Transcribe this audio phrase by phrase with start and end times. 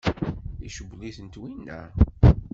[0.67, 1.79] Icewwel-itent winna?